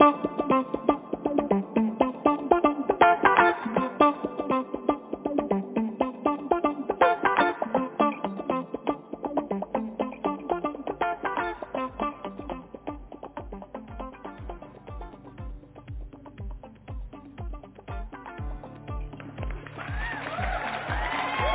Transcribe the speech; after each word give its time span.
Hola, 0.00 0.14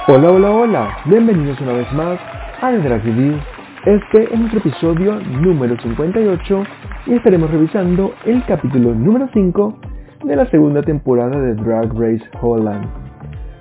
hola, 0.08 0.52
hola, 0.52 0.98
bienvenidos 1.06 1.60
una 1.62 1.74
vez 1.74 1.92
más 1.94 2.20
a 2.62 2.70
The 2.70 2.78
Drag. 2.78 3.02
Este 3.86 4.24
es 4.32 4.40
nuestro 4.40 4.60
episodio 4.60 5.16
número 5.16 5.76
58 5.82 6.64
y 7.08 7.14
estaremos 7.14 7.52
revisando 7.52 8.14
el 8.26 8.44
capítulo 8.46 8.96
número 8.96 9.30
5 9.32 9.80
de 10.24 10.36
la 10.36 10.50
segunda 10.50 10.82
temporada 10.82 11.40
de 11.40 11.54
Drag 11.54 11.94
Race 11.94 12.24
Holland. 12.42 12.88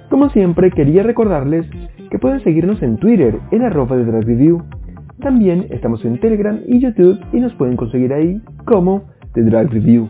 Como 0.08 0.30
siempre, 0.30 0.70
quería 0.70 1.02
recordarles 1.02 1.66
que 2.10 2.18
pueden 2.18 2.40
seguirnos 2.40 2.82
en 2.82 2.96
Twitter 2.96 3.38
en 3.50 3.62
arroba 3.62 3.96
de 3.96 4.04
Drag 4.04 4.24
Review. 4.24 4.62
También 5.20 5.66
estamos 5.70 6.04
en 6.04 6.18
Telegram 6.20 6.58
y 6.66 6.80
YouTube 6.80 7.20
y 7.32 7.40
nos 7.40 7.52
pueden 7.54 7.76
conseguir 7.76 8.12
ahí 8.14 8.40
como 8.64 9.04
The 9.34 9.42
Drag 9.42 9.70
Review. 9.70 10.08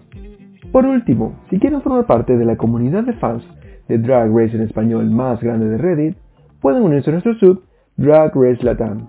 Por 0.71 0.87
último, 0.87 1.35
si 1.51 1.59
quieren 1.59 1.83
formar 1.83 2.07
parte 2.07 2.37
de 2.37 2.45
la 2.45 2.57
comunidad 2.57 3.03
de 3.05 3.15
fans 3.15 3.45
de 3.89 3.99
Drag 3.99 4.31
Race 4.33 4.55
en 4.57 4.63
español 4.63 5.11
más 5.11 5.41
grande 5.41 5.69
de 5.69 5.79
Reddit, 5.79 6.17
pueden 6.61 6.83
unirse 6.83 7.11
a 7.11 7.15
nuestro 7.15 7.35
sub 7.35 7.63
Drag 7.97 8.33
Race 8.35 8.63
Latam. 8.63 9.09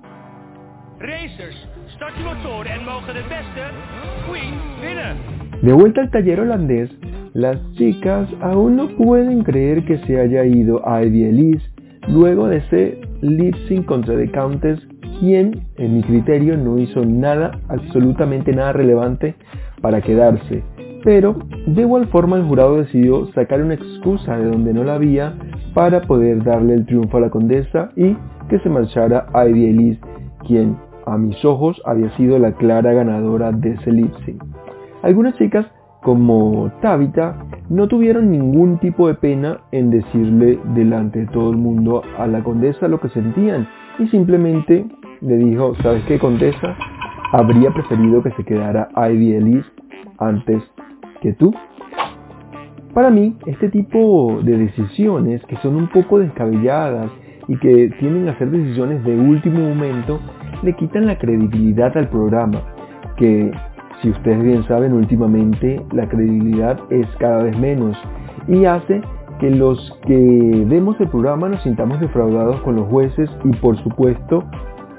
De 5.61 5.73
vuelta 5.73 6.01
al 6.01 6.11
taller 6.11 6.39
holandés, 6.39 6.89
las 7.33 7.59
chicas 7.73 8.29
aún 8.41 8.75
no 8.75 8.87
pueden 8.89 9.43
creer 9.43 9.83
que 9.85 9.97
se 9.99 10.19
haya 10.19 10.45
ido 10.45 10.81
Ivy 10.85 11.25
Elise 11.25 11.65
luego 12.07 12.47
de 12.47 12.57
ese 12.57 13.01
lip 13.21 13.55
sync 13.67 13.85
contra 13.85 14.15
The 14.15 14.29
Countess, 14.31 14.79
quien, 15.19 15.61
en 15.77 15.95
mi 15.95 16.03
criterio, 16.03 16.57
no 16.57 16.77
hizo 16.77 17.03
nada, 17.05 17.59
absolutamente 17.67 18.53
nada 18.53 18.73
relevante 18.73 19.35
para 19.81 20.01
quedarse. 20.01 20.63
Pero, 21.03 21.35
de 21.67 21.81
igual 21.81 22.07
forma, 22.07 22.37
el 22.37 22.43
jurado 22.43 22.77
decidió 22.77 23.27
sacar 23.33 23.61
una 23.61 23.75
excusa 23.75 24.37
de 24.37 24.45
donde 24.45 24.73
no 24.73 24.83
la 24.83 24.95
había 24.95 25.35
para 25.73 26.01
poder 26.01 26.43
darle 26.43 26.73
el 26.73 26.85
triunfo 26.85 27.17
a 27.17 27.21
la 27.21 27.29
condesa 27.29 27.91
y 27.95 28.15
que 28.49 28.59
se 28.59 28.69
marchara 28.69 29.27
Ivy 29.33 29.65
Elise, 29.65 30.01
quien 30.47 30.77
a 31.05 31.17
mis 31.17 31.43
ojos 31.45 31.81
había 31.85 32.09
sido 32.17 32.39
la 32.39 32.53
clara 32.53 32.93
ganadora 32.93 33.51
de 33.51 33.71
ese 33.71 33.91
lip. 33.91 34.11
Algunas 35.05 35.35
chicas, 35.35 35.67
como 36.01 36.71
Tabitha, 36.81 37.37
no 37.69 37.87
tuvieron 37.87 38.31
ningún 38.31 38.79
tipo 38.79 39.07
de 39.07 39.13
pena 39.13 39.59
en 39.71 39.91
decirle 39.91 40.57
delante 40.73 41.19
de 41.19 41.27
todo 41.27 41.51
el 41.51 41.57
mundo 41.57 42.01
a 42.17 42.25
la 42.25 42.43
condesa 42.43 42.87
lo 42.87 42.99
que 42.99 43.09
sentían 43.09 43.67
y 43.99 44.07
simplemente 44.07 44.83
le 45.21 45.37
dijo, 45.37 45.75
¿sabes 45.83 46.03
qué, 46.07 46.17
condesa? 46.17 46.75
Habría 47.31 47.69
preferido 47.69 48.23
que 48.23 48.31
se 48.31 48.43
quedara 48.43 48.89
Ivy 48.95 49.33
Elise 49.33 49.69
antes 50.17 50.63
que 51.21 51.33
tú. 51.33 51.53
Para 52.95 53.11
mí, 53.11 53.37
este 53.45 53.69
tipo 53.69 54.39
de 54.41 54.57
decisiones 54.57 55.45
que 55.45 55.57
son 55.57 55.75
un 55.75 55.87
poco 55.89 56.17
descabelladas 56.17 57.11
y 57.47 57.57
que 57.57 57.91
tienden 57.99 58.27
a 58.27 58.39
ser 58.39 58.49
decisiones 58.49 59.03
de 59.03 59.19
último 59.19 59.59
momento, 59.69 60.19
le 60.63 60.73
quitan 60.73 61.05
la 61.05 61.19
credibilidad 61.19 61.95
al 61.95 62.09
programa, 62.09 62.63
que 63.17 63.51
si 64.01 64.09
ustedes 64.09 64.41
bien 64.43 64.63
saben 64.63 64.93
últimamente 64.93 65.85
la 65.91 66.07
credibilidad 66.07 66.79
es 66.89 67.07
cada 67.17 67.43
vez 67.43 67.57
menos 67.57 67.97
y 68.47 68.65
hace 68.65 69.01
que 69.39 69.49
los 69.49 69.97
que 70.05 70.63
vemos 70.67 70.99
el 70.99 71.09
programa 71.09 71.49
nos 71.49 71.61
sintamos 71.63 71.99
defraudados 71.99 72.61
con 72.61 72.75
los 72.75 72.87
jueces 72.87 73.29
y 73.43 73.51
por 73.57 73.77
supuesto 73.77 74.43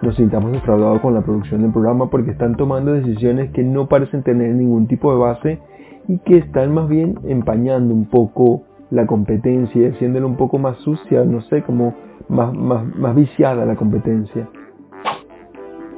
nos 0.02 0.16
sintamos 0.16 0.52
defraudados 0.52 1.00
con 1.00 1.14
la 1.14 1.22
producción 1.22 1.62
del 1.62 1.72
programa 1.72 2.10
porque 2.10 2.32
están 2.32 2.56
tomando 2.56 2.92
decisiones 2.92 3.50
que 3.52 3.62
no 3.62 3.88
parecen 3.88 4.22
tener 4.22 4.54
ningún 4.54 4.86
tipo 4.86 5.12
de 5.12 5.18
base 5.18 5.60
y 6.08 6.18
que 6.18 6.38
están 6.38 6.72
más 6.74 6.88
bien 6.88 7.18
empañando 7.24 7.94
un 7.94 8.06
poco 8.06 8.62
la 8.90 9.06
competencia 9.06 9.88
haciéndola 9.88 10.26
un 10.26 10.36
poco 10.36 10.58
más 10.58 10.76
sucia, 10.78 11.24
no 11.24 11.40
sé, 11.42 11.62
como 11.62 11.94
más, 12.28 12.54
más, 12.54 12.84
más 12.96 13.14
viciada 13.14 13.64
la 13.64 13.76
competencia. 13.76 14.48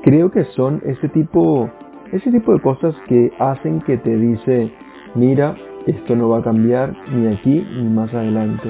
Creo 0.03 0.31
que 0.31 0.45
son 0.57 0.81
ese 0.87 1.09
tipo, 1.09 1.69
ese 2.13 2.31
tipo 2.31 2.53
de 2.53 2.61
cosas 2.61 2.95
que 3.09 3.33
hacen 3.39 3.81
que 3.81 3.99
te 3.99 4.17
dice, 4.17 4.73
mira, 5.15 5.55
esto 5.87 6.17
no 6.17 6.29
va 6.29 6.39
a 6.39 6.43
cambiar 6.43 6.95
ni 7.13 7.27
aquí 7.27 7.67
ni 7.77 7.89
más 7.89 8.13
adelante. 8.13 8.69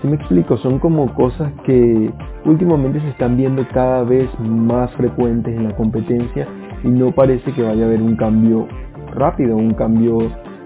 Si 0.00 0.08
me 0.08 0.16
explico, 0.16 0.56
son 0.56 0.78
como 0.78 1.14
cosas 1.14 1.52
que 1.64 2.10
últimamente 2.44 3.00
se 3.00 3.08
están 3.10 3.36
viendo 3.36 3.66
cada 3.72 4.02
vez 4.02 4.28
más 4.40 4.90
frecuentes 4.94 5.54
en 5.56 5.64
la 5.64 5.76
competencia 5.76 6.48
y 6.82 6.88
no 6.88 7.12
parece 7.12 7.52
que 7.52 7.62
vaya 7.62 7.84
a 7.84 7.86
haber 7.86 8.02
un 8.02 8.16
cambio 8.16 8.66
rápido, 9.14 9.56
un 9.56 9.74
cambio 9.74 10.18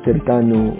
cercano 0.04 0.74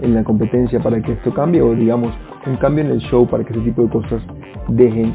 en 0.00 0.14
la 0.14 0.22
competencia 0.22 0.78
para 0.78 1.00
que 1.00 1.12
esto 1.12 1.32
cambie 1.32 1.62
o 1.62 1.74
digamos 1.74 2.14
un 2.46 2.56
cambio 2.56 2.84
en 2.84 2.90
el 2.92 3.00
show 3.00 3.26
para 3.26 3.42
que 3.42 3.52
ese 3.54 3.62
tipo 3.62 3.82
de 3.82 3.88
cosas 3.88 4.22
dejen 4.68 5.14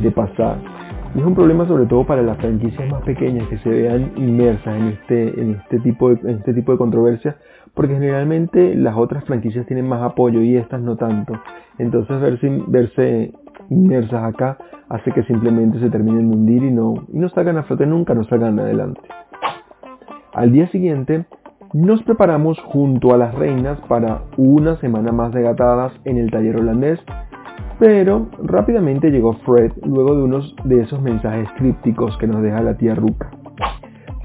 de 0.00 0.10
pasar. 0.10 0.71
Y 1.14 1.20
es 1.20 1.26
un 1.26 1.34
problema 1.34 1.66
sobre 1.66 1.86
todo 1.86 2.04
para 2.04 2.22
las 2.22 2.38
franquicias 2.38 2.88
más 2.88 3.02
pequeñas 3.02 3.46
que 3.48 3.58
se 3.58 3.68
vean 3.68 4.12
inmersas 4.16 4.74
en 4.76 4.88
este, 4.88 5.50
este, 5.52 5.78
tipo, 5.80 6.08
de, 6.08 6.30
en 6.30 6.38
este 6.38 6.54
tipo 6.54 6.72
de 6.72 6.78
controversia, 6.78 7.36
porque 7.74 7.94
generalmente 7.94 8.74
las 8.74 8.96
otras 8.96 9.24
franquicias 9.24 9.66
tienen 9.66 9.86
más 9.86 10.02
apoyo 10.02 10.40
y 10.40 10.56
estas 10.56 10.80
no 10.80 10.96
tanto. 10.96 11.34
Entonces 11.78 12.18
verse, 12.18 12.62
verse 12.66 13.32
inmersas 13.68 14.24
acá 14.24 14.56
hace 14.88 15.12
que 15.12 15.22
simplemente 15.24 15.78
se 15.80 15.90
terminen 15.90 16.30
de 16.30 16.36
hundir 16.36 16.62
y 16.62 16.70
no, 16.70 16.94
y 17.12 17.18
no 17.18 17.28
salgan 17.28 17.58
a 17.58 17.64
flote 17.64 17.86
nunca, 17.86 18.14
no 18.14 18.24
salgan 18.24 18.58
adelante. 18.58 19.00
Al 20.32 20.50
día 20.50 20.68
siguiente, 20.68 21.26
nos 21.74 22.02
preparamos 22.02 22.58
junto 22.60 23.14
a 23.14 23.18
las 23.18 23.34
reinas 23.34 23.78
para 23.88 24.22
una 24.36 24.76
semana 24.76 25.12
más 25.12 25.32
de 25.32 25.42
gatadas 25.42 25.92
en 26.04 26.18
el 26.18 26.30
taller 26.30 26.56
holandés, 26.56 27.00
pero 27.82 28.28
rápidamente 28.44 29.10
llegó 29.10 29.32
Fred 29.44 29.72
luego 29.84 30.14
de 30.14 30.22
unos 30.22 30.54
de 30.62 30.82
esos 30.82 31.02
mensajes 31.02 31.48
crípticos 31.58 32.16
que 32.18 32.28
nos 32.28 32.40
deja 32.40 32.62
la 32.62 32.76
tía 32.76 32.94
Ruka. 32.94 33.32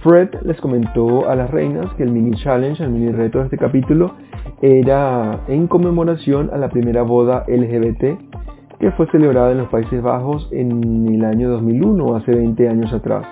Fred 0.04 0.30
les 0.44 0.62
comentó 0.62 1.28
a 1.28 1.36
las 1.36 1.50
reinas 1.50 1.92
que 1.96 2.04
el 2.04 2.12
mini 2.12 2.38
challenge, 2.38 2.84
el 2.84 2.92
mini 2.92 3.12
reto 3.12 3.40
de 3.40 3.46
este 3.46 3.58
capítulo, 3.58 4.14
era 4.62 5.40
en 5.48 5.66
conmemoración 5.66 6.52
a 6.54 6.58
la 6.60 6.70
primera 6.70 7.02
boda 7.02 7.46
LGBT 7.48 8.20
que 8.80 8.92
fue 8.92 9.08
celebrada 9.08 9.54
en 9.54 9.58
los 9.58 9.70
Países 9.70 10.04
Bajos 10.04 10.48
en 10.52 11.08
el 11.16 11.26
año 11.26 11.50
2001, 11.50 12.16
hace 12.16 12.36
20 12.36 12.70
años 12.70 12.94
atrás. 12.94 13.26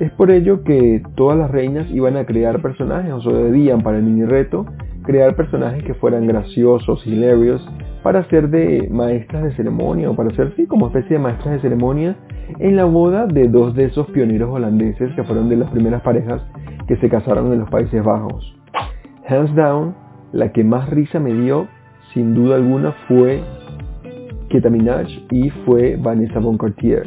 Es 0.00 0.10
por 0.10 0.32
ello 0.32 0.64
que 0.64 1.00
todas 1.14 1.38
las 1.38 1.52
reinas 1.52 1.88
iban 1.92 2.16
a 2.16 2.26
crear 2.26 2.60
personajes, 2.60 3.24
o 3.24 3.32
debían 3.32 3.82
para 3.82 3.98
el 3.98 4.02
mini 4.02 4.24
reto, 4.24 4.66
crear 5.04 5.36
personajes 5.36 5.84
que 5.84 5.94
fueran 5.94 6.26
graciosos, 6.26 7.06
hilarious, 7.06 7.64
para 8.04 8.22
ser 8.28 8.50
de 8.50 8.86
maestras 8.90 9.44
de 9.44 9.52
ceremonia, 9.56 10.10
o 10.10 10.14
para 10.14 10.28
ser, 10.36 10.52
sí, 10.56 10.66
como 10.66 10.88
especie 10.88 11.16
de 11.16 11.22
maestras 11.22 11.54
de 11.54 11.60
ceremonia, 11.60 12.14
en 12.58 12.76
la 12.76 12.84
boda 12.84 13.26
de 13.26 13.48
dos 13.48 13.74
de 13.74 13.86
esos 13.86 14.06
pioneros 14.08 14.50
holandeses 14.50 15.10
que 15.14 15.24
fueron 15.24 15.48
de 15.48 15.56
las 15.56 15.70
primeras 15.70 16.02
parejas 16.02 16.42
que 16.86 16.96
se 16.96 17.08
casaron 17.08 17.50
en 17.50 17.60
los 17.60 17.70
Países 17.70 18.04
Bajos. 18.04 18.54
Hands 19.26 19.54
down, 19.54 19.94
la 20.32 20.52
que 20.52 20.62
más 20.62 20.90
risa 20.90 21.18
me 21.18 21.32
dio, 21.32 21.66
sin 22.12 22.34
duda 22.34 22.56
alguna, 22.56 22.92
fue 23.08 23.42
Keta 24.50 24.68
Minaj 24.68 25.08
y 25.30 25.48
fue 25.64 25.96
Vanessa 25.96 26.40
Von 26.40 26.58
Cartier. 26.58 27.06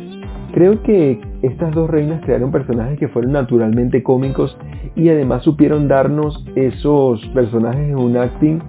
Creo 0.56 0.82
que 0.82 1.22
estas 1.44 1.76
dos 1.76 1.92
reinas 1.92 2.24
crearon 2.26 2.52
personajes 2.52 2.98
que 2.98 3.08
fueron 3.08 3.34
naturalmente 3.34 4.02
cómicos 4.02 4.58
y 4.96 5.10
además 5.10 5.44
supieron 5.44 5.88
darnos 5.88 6.44
esos 6.56 7.24
personajes 7.36 7.88
en 7.88 7.98
un 7.98 8.18
acting 8.18 8.60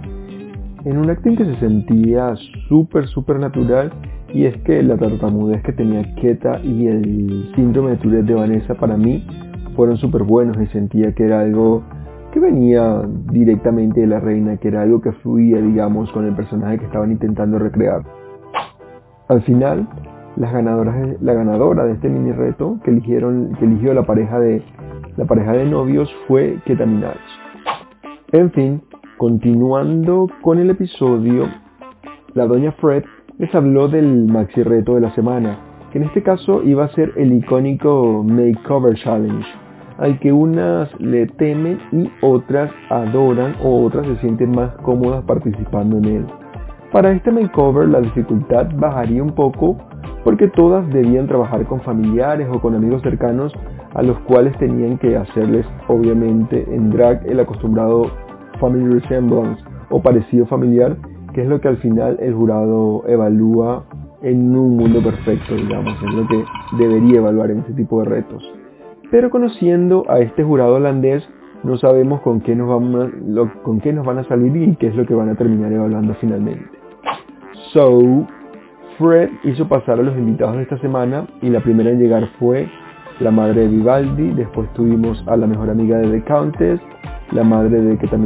en 0.89 0.97
un 0.97 1.11
acting 1.11 1.37
que 1.37 1.45
se 1.45 1.57
sentía 1.57 2.35
súper 2.69 3.07
súper 3.09 3.39
natural 3.39 3.93
y 4.33 4.47
es 4.47 4.57
que 4.63 4.83
la 4.83 4.97
tartamudez 4.97 5.63
que 5.63 5.73
tenía 5.73 6.15
Keta 6.15 6.61
y 6.63 6.87
el 6.87 7.53
síndrome 7.55 7.91
de 7.91 7.97
Tourette 7.97 8.27
de 8.27 8.35
Vanessa 8.35 8.75
para 8.75 8.97
mí 8.97 9.27
fueron 9.77 9.99
súper 9.99 10.23
buenos 10.23 10.57
y 10.61 10.67
sentía 10.67 11.15
que 11.15 11.25
era 11.25 11.41
algo 11.41 11.83
que 12.33 12.41
venía 12.41 13.03
directamente 13.31 14.01
de 14.01 14.07
la 14.07 14.21
reina, 14.21 14.57
que 14.57 14.69
era 14.69 14.83
algo 14.83 15.01
que 15.01 15.13
fluía 15.13 15.61
digamos 15.61 16.11
con 16.13 16.25
el 16.27 16.35
personaje 16.35 16.79
que 16.79 16.87
estaban 16.87 17.11
intentando 17.11 17.59
recrear. 17.59 18.03
Al 19.29 19.43
final, 19.43 19.87
la 20.37 20.51
ganadora 20.51 21.85
de 21.85 21.93
este 21.93 22.09
mini 22.09 22.33
reto 22.33 22.79
que, 22.83 22.91
eligieron, 22.91 23.53
que 23.59 23.67
eligió 23.67 23.93
la 23.93 24.05
pareja, 24.05 24.41
de, 24.41 24.63
la 25.19 25.27
pareja 25.27 25.53
de 25.53 25.67
novios 25.67 26.11
fue 26.27 26.59
Keta 26.65 26.87
Minaj. 26.87 27.17
En 28.33 28.51
fin, 28.53 28.83
continuando 29.19 30.29
con 30.43 30.59
el 30.59 30.71
episodio, 30.71 31.49
la 32.35 32.47
doña 32.47 32.71
Fred 32.73 33.03
les 33.39 33.53
habló 33.53 33.89
del 33.89 34.27
maxi 34.27 34.63
reto 34.63 34.95
de 34.95 35.01
la 35.01 35.15
semana, 35.15 35.59
que 35.91 35.99
en 35.99 36.05
este 36.05 36.23
caso 36.23 36.63
iba 36.63 36.85
a 36.85 36.95
ser 36.95 37.13
el 37.17 37.33
icónico 37.33 38.25
Makeover 38.25 38.95
Challenge, 38.95 39.45
al 39.99 40.21
que 40.21 40.33
unas 40.33 40.89
le 41.01 41.27
temen 41.27 41.81
y 41.91 42.09
otras 42.23 42.71
adoran 42.91 43.57
o 43.63 43.85
otras 43.85 44.07
se 44.07 44.17
sienten 44.19 44.53
más 44.53 44.73
cómodas 44.83 45.25
participando 45.25 45.99
en 45.99 46.05
él. 46.05 46.27
Para 46.93 47.11
este 47.11 47.33
makeover 47.33 47.89
la 47.89 48.01
dificultad 48.01 48.69
bajaría 48.77 49.23
un 49.23 49.33
poco 49.33 49.77
porque 50.23 50.47
todas 50.47 50.89
debían 50.91 51.27
trabajar 51.27 51.67
con 51.67 51.81
familiares 51.81 52.47
o 52.53 52.61
con 52.61 52.77
amigos 52.77 53.03
cercanos 53.03 53.53
a 53.95 54.03
los 54.03 54.17
cuales 54.21 54.57
tenían 54.59 54.97
que 54.97 55.17
hacerles 55.17 55.67
obviamente 55.89 56.65
en 56.73 56.91
drag 56.91 57.27
el 57.27 57.41
acostumbrado 57.41 58.28
family 58.59 59.01
resemblance 59.01 59.63
o 59.91 60.01
parecido 60.01 60.47
familiar, 60.47 60.97
que 61.33 61.43
es 61.43 61.49
lo 61.49 61.61
que 61.61 61.69
al 61.69 61.79
final 61.79 62.17
el 62.21 62.35
jurado 62.35 63.05
evalúa 63.07 63.85
en 64.23 64.57
un 64.57 64.77
mundo 64.77 65.03
perfecto, 65.03 65.55
digamos, 65.55 65.95
es 66.03 66.15
lo 66.15 66.27
que 66.27 66.45
debería 66.79 67.19
evaluar 67.19 67.51
en 67.51 67.61
este 67.61 67.73
tipo 67.75 68.01
de 68.01 68.09
retos. 68.09 68.53
Pero 69.11 69.31
conociendo 69.31 70.05
a 70.09 70.19
este 70.19 70.45
jurado 70.45 70.75
holandés, 70.75 71.27
no 71.65 71.77
sabemos 71.79 72.21
con 72.21 72.41
qué 72.41 72.55
nos 72.55 72.71
a, 72.71 73.63
con 73.63 73.81
qué 73.81 73.93
nos 73.93 74.07
van 74.07 74.19
a 74.19 74.25
salir 74.25 74.57
y 74.57 74.77
qué 74.77 74.89
es 74.89 74.95
lo 74.95 75.07
que 75.07 75.15
van 75.15 75.29
a 75.29 75.35
terminar 75.35 75.73
evaluando 75.73 76.15
finalmente. 76.21 76.65
So, 77.73 78.27
Fred 78.99 79.31
hizo 79.45 79.69
pasar 79.69 79.99
a 79.99 80.03
los 80.03 80.17
invitados 80.17 80.57
de 80.57 80.63
esta 80.63 80.79
semana 80.79 81.27
y 81.41 81.49
la 81.51 81.61
primera 81.61 81.91
en 81.91 81.99
llegar 81.99 82.29
fue 82.39 82.69
la 83.21 83.31
madre 83.31 83.63
de 83.63 83.69
Vivaldi, 83.69 84.31
después 84.33 84.73
tuvimos 84.75 85.23
a 85.27 85.37
la 85.37 85.47
mejor 85.47 85.71
amiga 85.71 85.99
de 85.99 86.09
The 86.09 86.25
Countess, 86.25 86.81
la 87.33 87.45
madre 87.45 87.81
de 87.81 87.99
Keta 87.99 88.17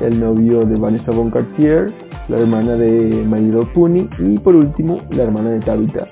el 0.00 0.20
novio 0.20 0.66
de 0.66 0.76
Vanessa 0.76 1.10
Von 1.10 1.30
Cartier, 1.30 1.92
la 2.28 2.38
hermana 2.38 2.74
de 2.74 3.24
Mario 3.26 3.72
Puni 3.72 4.08
y 4.18 4.38
por 4.38 4.54
último 4.54 5.00
la 5.10 5.22
hermana 5.22 5.50
de 5.50 5.60
Tabitha, 5.60 6.06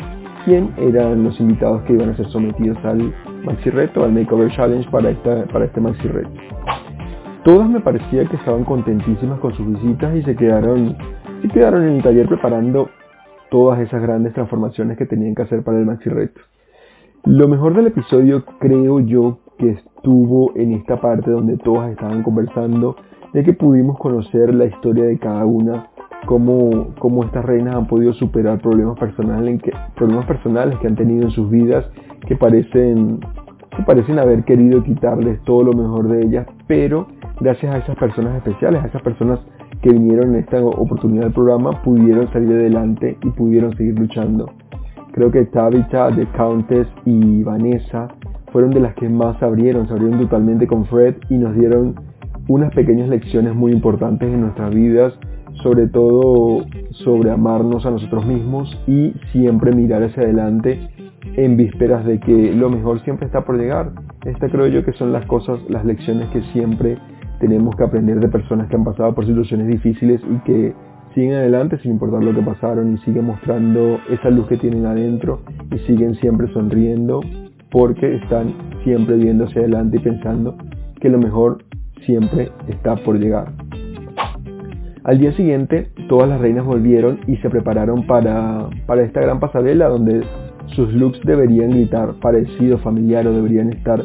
quien 0.45 0.71
eran 0.79 1.25
los 1.25 1.39
invitados 1.41 1.83
que 1.83 1.93
iban 1.93 2.11
a 2.11 2.17
ser 2.17 2.27
sometidos 2.29 2.79
al 2.85 3.13
maxi 3.45 3.71
reto, 3.71 4.05
al 4.05 4.13
Makeover 4.13 4.51
Challenge 4.53 4.89
para, 4.91 5.11
esta, 5.11 5.45
para 5.47 5.67
este 5.67 5.81
maxi 5.81 6.09
reto. 6.09 6.31
Todas 7.45 7.69
me 7.69 7.81
parecía 7.81 8.25
que 8.25 8.37
estaban 8.37 8.65
contentísimas 8.65 9.39
con 9.41 9.53
sus 9.55 9.67
visitas 9.67 10.17
y 10.17 10.23
se 10.23 10.35
quedaron, 10.35 10.97
se 11.43 11.49
quedaron 11.49 11.83
en 11.83 11.97
el 11.97 12.03
taller 12.03 12.27
preparando 12.27 12.89
todas 13.51 13.81
esas 13.81 14.01
grandes 14.01 14.33
transformaciones 14.33 14.97
que 14.97 15.05
tenían 15.05 15.35
que 15.35 15.43
hacer 15.43 15.63
para 15.63 15.79
el 15.79 15.85
maxi 15.85 16.09
reto. 16.09 16.41
Lo 17.25 17.49
mejor 17.49 17.75
del 17.75 17.87
episodio 17.87 18.45
creo 18.59 19.01
yo 19.01 19.41
que 19.59 19.71
estuvo 19.71 20.53
en 20.57 20.73
esta 20.73 21.01
parte 21.01 21.31
donde 21.31 21.57
todas 21.57 21.91
estaban 21.91 22.23
conversando, 22.23 22.97
de 23.33 23.43
que 23.43 23.53
pudimos 23.53 23.99
conocer 23.99 24.55
la 24.55 24.67
historia 24.67 25.05
de 25.05 25.19
cada 25.19 25.45
una 25.45 25.91
cómo, 26.27 26.95
cómo 26.99 27.25
estas 27.25 27.45
reinas 27.45 27.77
han 27.77 27.87
podido 27.87 28.13
superar 28.13 28.61
problemas 28.61 28.99
personales, 28.99 29.63
que, 29.63 29.73
problemas 29.95 30.27
personales 30.27 30.79
que 30.79 30.87
han 30.87 30.97
tenido 30.97 31.25
en 31.25 31.31
sus 31.31 31.51
vidas 31.51 31.85
que 32.27 32.37
parecen, 32.37 33.21
que 33.77 33.83
parecen 33.85 34.19
haber 34.19 34.45
querido 34.45 34.83
quitarles 34.83 35.41
todo 35.43 35.65
lo 35.65 35.73
mejor 35.73 36.09
de 36.09 36.23
ellas, 36.23 36.47
pero 36.67 37.07
gracias 37.41 37.75
a 37.75 37.79
esas 37.79 37.97
personas 37.97 38.37
especiales, 38.37 38.83
a 38.83 38.87
esas 38.87 39.03
personas 39.03 39.41
que 39.83 39.91
vinieron 39.91 40.31
en 40.35 40.41
esta 40.41 40.65
oportunidad 40.65 41.25
del 41.25 41.33
programa, 41.33 41.83
pudieron 41.83 42.33
salir 42.33 42.53
adelante 42.53 43.19
y 43.23 43.31
pudieron 43.31 43.77
seguir 43.77 43.99
luchando. 43.99 44.51
Creo 45.13 45.31
que 45.31 45.45
Tabitha, 45.45 46.11
The 46.15 46.27
Countess 46.37 46.89
y 47.05 47.43
Vanessa 47.43 48.09
fueron 48.55 48.71
de 48.71 48.79
las 48.79 48.95
que 48.95 49.09
más 49.09 49.37
se 49.41 49.45
abrieron, 49.45 49.89
se 49.89 49.95
abrieron 49.95 50.21
totalmente 50.21 50.69
con 50.69 50.87
Fred 50.87 51.17
y 51.29 51.39
nos 51.39 51.57
dieron 51.57 51.97
unas 52.47 52.73
pequeñas 52.73 53.09
lecciones 53.09 53.53
muy 53.53 53.73
importantes 53.73 54.33
en 54.33 54.43
nuestras 54.43 54.73
vidas 54.73 55.13
sobre 55.61 55.89
todo 55.89 56.65
sobre 56.91 57.33
amarnos 57.33 57.85
a 57.85 57.91
nosotros 57.91 58.25
mismos 58.25 58.81
y 58.87 59.13
siempre 59.33 59.75
mirar 59.75 60.05
hacia 60.05 60.23
adelante 60.23 60.89
en 61.37 61.57
vísperas 61.57 62.05
de 62.05 62.21
que 62.21 62.53
lo 62.55 62.71
mejor 62.71 63.01
siempre 63.03 63.27
está 63.27 63.45
por 63.45 63.59
llegar. 63.59 63.91
Esta 64.25 64.49
creo 64.49 64.69
yo 64.69 64.85
que 64.85 64.93
son 64.93 65.13
las 65.13 65.27
cosas, 65.27 65.59
las 65.69 65.85
lecciones 65.85 66.29
que 66.29 66.43
siempre 66.53 66.97
tenemos 67.41 67.75
que 67.75 67.83
aprender 67.83 68.21
de 68.21 68.29
personas 68.29 68.69
que 68.69 68.77
han 68.77 68.85
pasado 68.85 69.17
por 69.17 69.27
situaciones 69.27 69.67
difíciles 69.67 70.21
y 70.31 70.39
que 70.45 70.75
siguen 71.13 71.35
adelante 71.35 71.79
sin 71.79 71.93
importar 71.93 72.23
lo 72.23 72.33
que 72.33 72.43
pasaron 72.43 72.95
y 72.95 72.99
siguen 72.99 73.27
mostrando 73.27 73.99
esa 74.11 74.31
luz 74.31 74.47
que 74.47 74.59
tienen 74.59 74.87
adentro 74.87 75.41
y 75.71 75.79
siguen 75.81 76.15
siempre 76.17 76.49
sonriendo 76.53 77.21
porque 77.75 78.15
están 78.15 78.55
siempre 78.85 79.17
viendo 79.17 79.47
hacia 79.47 79.63
adelante 79.63 79.97
y 79.97 80.01
pensando 80.01 80.55
que 81.01 81.09
lo 81.09 81.19
mejor 81.19 81.65
siempre 82.07 82.53
está 82.69 82.95
por 82.95 83.19
llegar. 83.19 83.49
Al 85.03 85.19
día 85.19 85.33
siguiente, 85.33 85.91
todas 86.09 86.29
las 86.29 86.41
reinas 86.41 86.65
volvieron 86.65 87.19
y 87.27 87.37
se 87.39 87.51
prepararon 87.51 88.07
para, 88.07 88.69
esta 89.03 89.21
gran 89.21 89.41
pasarela 89.41 89.89
donde 89.89 90.23
sus 90.67 90.93
looks 90.95 91.21
deberían 91.25 91.71
gritar 91.71 92.15
parecido 92.23 92.79
familiar 92.79 93.27
o 93.27 93.33
deberían 93.33 93.73
estar 93.73 94.05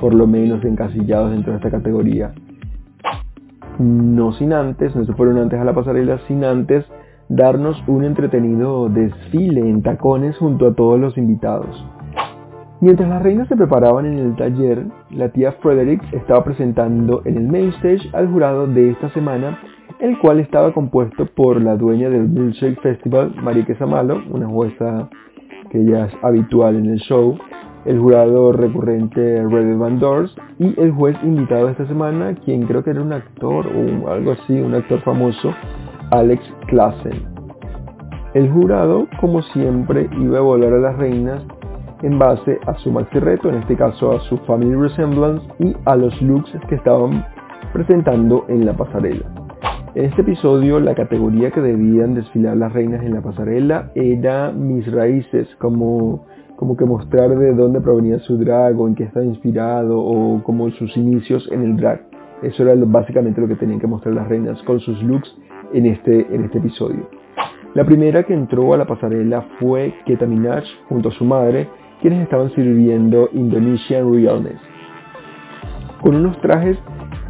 por 0.00 0.12
lo 0.12 0.26
menos 0.26 0.64
encasillados 0.64 1.30
dentro 1.30 1.52
de 1.52 1.58
esta 1.58 1.70
categoría. 1.70 2.32
No 3.78 4.32
sin 4.32 4.52
antes, 4.52 4.94
no 4.96 5.04
se 5.04 5.12
fueron 5.12 5.38
antes 5.38 5.60
a 5.60 5.64
la 5.64 5.72
pasarela, 5.72 6.18
sin 6.26 6.42
antes 6.42 6.84
darnos 7.28 7.80
un 7.86 8.02
entretenido 8.02 8.88
desfile 8.88 9.60
en 9.60 9.82
tacones 9.82 10.36
junto 10.36 10.66
a 10.66 10.74
todos 10.74 10.98
los 10.98 11.16
invitados. 11.16 11.93
Mientras 12.80 13.08
las 13.08 13.22
reinas 13.22 13.48
se 13.48 13.56
preparaban 13.56 14.06
en 14.06 14.18
el 14.18 14.36
taller, 14.36 14.84
la 15.10 15.30
tía 15.30 15.52
Frederick 15.52 16.02
estaba 16.12 16.44
presentando 16.44 17.22
en 17.24 17.36
el 17.36 17.48
main 17.48 17.68
stage 17.78 18.10
al 18.12 18.28
jurado 18.28 18.66
de 18.66 18.90
esta 18.90 19.08
semana 19.10 19.58
el 20.00 20.18
cual 20.18 20.40
estaba 20.40 20.72
compuesto 20.72 21.26
por 21.26 21.60
la 21.60 21.76
dueña 21.76 22.10
del 22.10 22.28
Milkshake 22.28 22.80
Festival, 22.80 23.34
Marique 23.42 23.74
Samalo, 23.76 24.22
una 24.30 24.46
jueza 24.46 25.08
que 25.70 25.84
ya 25.84 26.06
es 26.06 26.12
habitual 26.22 26.76
en 26.76 26.86
el 26.86 26.98
show, 26.98 27.38
el 27.84 27.98
jurado 27.98 28.52
recurrente 28.52 29.42
Red 29.46 29.78
Van 29.78 29.98
Doors 29.98 30.34
y 30.58 30.78
el 30.80 30.92
juez 30.92 31.16
invitado 31.22 31.68
esta 31.68 31.86
semana, 31.86 32.34
quien 32.44 32.66
creo 32.66 32.82
que 32.82 32.90
era 32.90 33.02
un 33.02 33.12
actor 33.12 33.66
o 33.66 34.10
algo 34.10 34.32
así, 34.32 34.52
un 34.60 34.74
actor 34.74 35.00
famoso, 35.00 35.54
Alex 36.10 36.42
Klassen. 36.66 37.34
El 38.34 38.50
jurado, 38.50 39.06
como 39.20 39.42
siempre, 39.42 40.08
iba 40.20 40.38
a 40.38 40.42
volar 40.42 40.72
a 40.72 40.78
las 40.78 40.96
reinas 40.96 41.42
en 42.04 42.18
base 42.18 42.60
a 42.66 42.74
su 42.74 42.92
maxi 42.92 43.18
reto, 43.18 43.48
en 43.48 43.56
este 43.56 43.76
caso 43.76 44.12
a 44.12 44.20
su 44.20 44.36
Family 44.38 44.74
Resemblance 44.74 45.42
y 45.58 45.74
a 45.86 45.96
los 45.96 46.20
looks 46.20 46.52
que 46.68 46.74
estaban 46.74 47.24
presentando 47.72 48.44
en 48.48 48.66
la 48.66 48.76
pasarela. 48.76 49.24
En 49.94 50.04
este 50.04 50.20
episodio 50.20 50.80
la 50.80 50.94
categoría 50.94 51.50
que 51.50 51.62
debían 51.62 52.14
desfilar 52.14 52.58
las 52.58 52.72
reinas 52.74 53.02
en 53.02 53.14
la 53.14 53.22
pasarela 53.22 53.90
era 53.94 54.52
mis 54.52 54.90
raíces, 54.92 55.48
como, 55.58 56.26
como 56.56 56.76
que 56.76 56.84
mostrar 56.84 57.30
de 57.38 57.54
dónde 57.54 57.80
provenía 57.80 58.18
su 58.18 58.36
drag 58.36 58.78
en 58.80 58.94
qué 58.94 59.04
estaba 59.04 59.24
inspirado 59.24 59.98
o 59.98 60.42
como 60.42 60.68
sus 60.72 60.94
inicios 60.98 61.48
en 61.52 61.62
el 61.62 61.76
drag. 61.76 62.02
Eso 62.42 62.64
era 62.64 62.74
básicamente 62.84 63.40
lo 63.40 63.48
que 63.48 63.56
tenían 63.56 63.80
que 63.80 63.86
mostrar 63.86 64.14
las 64.14 64.28
reinas 64.28 64.62
con 64.64 64.78
sus 64.78 65.02
looks 65.02 65.34
en 65.72 65.86
este, 65.86 66.26
en 66.34 66.44
este 66.44 66.58
episodio. 66.58 67.08
La 67.72 67.84
primera 67.84 68.24
que 68.24 68.34
entró 68.34 68.74
a 68.74 68.76
la 68.76 68.84
pasarela 68.84 69.42
fue 69.58 69.94
Keta 70.04 70.26
Minaj 70.26 70.64
junto 70.88 71.08
a 71.08 71.12
su 71.12 71.24
madre, 71.24 71.66
quienes 72.00 72.22
estaban 72.22 72.50
sirviendo 72.54 73.28
Indonesian 73.32 74.12
Realness. 74.12 74.60
Con 76.00 76.16
unos 76.16 76.40
trajes 76.40 76.78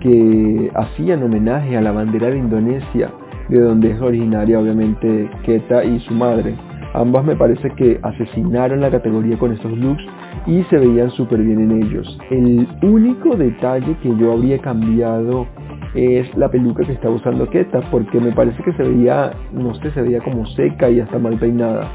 que 0.01 0.71
hacían 0.75 1.23
homenaje 1.23 1.77
a 1.77 1.81
la 1.81 1.93
bandera 1.93 2.29
de 2.29 2.39
Indonesia, 2.39 3.11
de 3.49 3.61
donde 3.61 3.91
es 3.91 4.01
originaria 4.01 4.59
obviamente 4.59 5.31
Keta 5.45 5.85
y 5.85 6.01
su 6.01 6.15
madre. 6.15 6.55
Ambas 6.95 7.25
me 7.25 7.37
parece 7.37 7.71
que 7.71 7.99
asesinaron 8.03 8.81
la 8.81 8.91
categoría 8.91 9.37
con 9.39 9.53
estos 9.53 9.73
looks 9.77 10.05
y 10.47 10.63
se 10.65 10.79
veían 10.79 11.11
súper 11.11 11.41
bien 11.41 11.61
en 11.61 11.83
ellos. 11.83 12.19
El 12.31 12.69
único 12.83 13.37
detalle 13.37 13.97
que 14.03 14.17
yo 14.17 14.33
habría 14.33 14.59
cambiado 14.59 15.47
es 15.95 16.33
la 16.37 16.49
peluca 16.51 16.85
que 16.85 16.93
estaba 16.93 17.15
usando 17.15 17.49
Keta, 17.49 17.81
porque 17.91 18.21
me 18.21 18.33
parece 18.33 18.63
que 18.63 18.73
se 18.73 18.83
veía, 18.83 19.33
no 19.53 19.75
sé, 19.77 19.91
se 19.93 20.03
veía 20.03 20.21
como 20.21 20.47
seca 20.47 20.91
y 20.91 21.01
hasta 21.01 21.19
mal 21.19 21.39
peinada. 21.39 21.91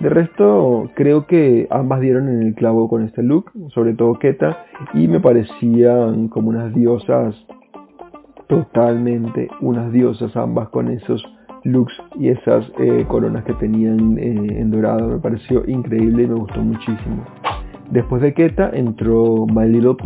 De 0.00 0.10
resto, 0.10 0.90
creo 0.94 1.26
que 1.26 1.66
ambas 1.70 2.00
dieron 2.00 2.28
en 2.28 2.42
el 2.42 2.54
clavo 2.54 2.86
con 2.88 3.02
este 3.02 3.22
look, 3.22 3.50
sobre 3.68 3.94
todo 3.94 4.18
Keta, 4.18 4.66
y 4.92 5.08
me 5.08 5.20
parecían 5.20 6.28
como 6.28 6.50
unas 6.50 6.74
diosas, 6.74 7.34
totalmente 8.46 9.48
unas 9.60 9.90
diosas 9.92 10.36
ambas 10.36 10.68
con 10.68 10.88
esos 10.88 11.24
looks 11.64 11.94
y 12.18 12.28
esas 12.28 12.70
eh, 12.78 13.06
coronas 13.08 13.44
que 13.44 13.54
tenían 13.54 14.18
eh, 14.18 14.60
en 14.60 14.70
dorado. 14.70 15.08
Me 15.08 15.18
pareció 15.18 15.66
increíble 15.66 16.24
y 16.24 16.26
me 16.26 16.34
gustó 16.34 16.60
muchísimo. 16.60 17.24
Después 17.90 18.20
de 18.20 18.34
Keta 18.34 18.70
entró 18.74 19.46
My 19.46 19.66
Little 19.66 19.96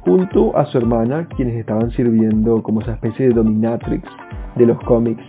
junto 0.00 0.56
a 0.56 0.64
su 0.66 0.78
hermana, 0.78 1.28
quienes 1.36 1.56
estaban 1.56 1.90
sirviendo 1.90 2.62
como 2.62 2.80
esa 2.80 2.92
especie 2.92 3.28
de 3.28 3.34
dominatrix 3.34 4.08
de 4.56 4.66
los 4.66 4.80
cómics 4.84 5.22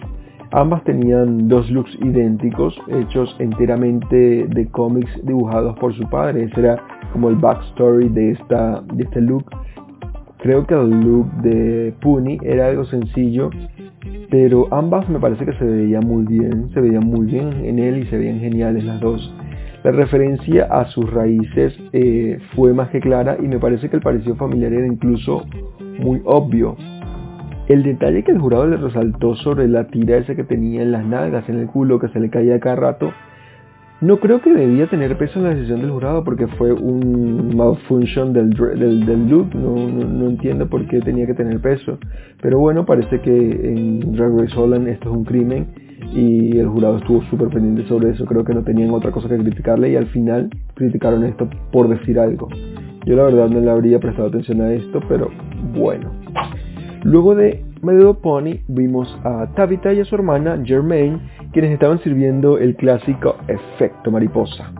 Ambas 0.51 0.83
tenían 0.83 1.47
dos 1.47 1.69
looks 1.69 1.95
idénticos, 2.01 2.75
hechos 2.87 3.35
enteramente 3.37 4.47
de 4.47 4.67
cómics 4.71 5.11
dibujados 5.23 5.77
por 5.77 5.93
su 5.93 6.09
padre. 6.09 6.45
Ese 6.45 6.59
era 6.59 6.83
como 7.13 7.29
el 7.29 7.35
backstory 7.35 8.09
de, 8.09 8.31
esta, 8.31 8.81
de 8.93 9.03
este 9.03 9.21
look. 9.21 9.45
Creo 10.39 10.65
que 10.65 10.73
el 10.73 10.89
look 11.01 11.31
de 11.43 11.93
Puni 12.01 12.39
era 12.41 12.67
algo 12.67 12.83
sencillo, 12.85 13.51
pero 14.31 14.67
ambas 14.71 15.07
me 15.07 15.19
parece 15.19 15.45
que 15.45 15.53
se 15.53 15.65
veían 15.65 16.07
muy 16.07 16.23
bien, 16.23 16.71
se 16.73 16.81
veían 16.81 17.05
muy 17.05 17.27
bien 17.27 17.53
en 17.65 17.77
él 17.77 17.99
y 17.99 18.05
se 18.07 18.17
veían 18.17 18.39
geniales 18.39 18.83
las 18.85 18.99
dos. 18.99 19.31
La 19.83 19.91
referencia 19.91 20.65
a 20.65 20.85
sus 20.85 21.09
raíces 21.11 21.77
eh, 21.93 22.39
fue 22.55 22.73
más 22.73 22.89
que 22.89 22.99
clara 22.99 23.37
y 23.39 23.47
me 23.47 23.59
parece 23.59 23.89
que 23.89 23.97
el 23.97 24.01
parecido 24.01 24.35
familiar 24.35 24.73
era 24.73 24.87
incluso 24.87 25.45
muy 25.99 26.21
obvio. 26.25 26.75
El 27.69 27.83
detalle 27.83 28.23
que 28.23 28.31
el 28.31 28.39
jurado 28.39 28.65
le 28.65 28.77
resaltó 28.77 29.35
sobre 29.35 29.67
la 29.67 29.85
tira 29.85 30.17
esa 30.17 30.33
que 30.33 30.43
tenía 30.43 30.81
en 30.81 30.91
las 30.91 31.05
nalgas, 31.05 31.47
en 31.49 31.59
el 31.59 31.67
culo, 31.67 31.99
que 31.99 32.07
se 32.07 32.19
le 32.19 32.31
caía 32.31 32.59
cada 32.59 32.75
rato, 32.75 33.13
no 34.01 34.19
creo 34.19 34.41
que 34.41 34.51
debía 34.51 34.87
tener 34.87 35.15
peso 35.19 35.37
en 35.37 35.45
la 35.45 35.53
decisión 35.53 35.81
del 35.81 35.91
jurado 35.91 36.23
porque 36.23 36.47
fue 36.47 36.73
un 36.73 37.55
malfunction 37.55 38.33
del, 38.33 38.49
del, 38.49 39.29
look, 39.29 39.53
no, 39.53 39.77
entiendo 40.29 40.67
por 40.67 40.87
qué 40.87 40.99
tenía 41.01 41.27
que 41.27 41.35
tener 41.35 41.59
peso. 41.59 41.99
Pero 42.41 42.57
bueno, 42.57 42.87
parece 42.87 43.21
que 43.21 43.31
en 43.31 44.13
Drag 44.13 44.35
Race 44.35 44.57
Holland 44.57 44.87
esto 44.87 45.11
es 45.11 45.17
un 45.17 45.25
crimen 45.25 45.67
y 46.11 46.57
el 46.57 46.69
jurado 46.69 46.97
estuvo 46.97 47.21
súper 47.25 47.49
pendiente 47.49 47.87
sobre 47.87 48.09
eso, 48.09 48.25
creo 48.25 48.43
que 48.43 48.55
no 48.55 48.63
tenían 48.63 48.89
otra 48.89 49.11
cosa 49.11 49.29
que 49.29 49.37
criticarle 49.37 49.91
y 49.91 49.95
al 49.95 50.07
final 50.07 50.49
criticaron 50.73 51.23
esto 51.23 51.47
por 51.71 51.87
decir 51.87 52.17
algo. 52.19 52.47
Yo 53.05 53.15
la 53.15 53.25
verdad 53.25 53.47
no 53.47 53.59
le 53.59 53.69
habría 53.69 53.99
prestado 53.99 54.29
atención 54.29 54.59
a 54.61 54.71
esto, 54.71 55.01
pero 55.07 55.29
bueno. 55.71 56.09
Luego 57.03 57.33
de 57.33 57.63
My 57.81 57.93
Pony 58.21 58.59
vimos 58.67 59.17
a 59.23 59.47
Tabitha 59.55 59.93
y 59.93 60.01
a 60.01 60.05
su 60.05 60.15
hermana 60.15 60.61
Germaine, 60.63 61.19
quienes 61.53 61.71
estaban 61.71 61.99
sirviendo 61.99 62.57
el 62.57 62.75
clásico 62.75 63.35
efecto 63.47 64.11
mariposa, 64.11 64.73